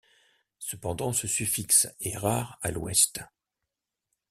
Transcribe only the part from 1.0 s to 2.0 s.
ce suffixe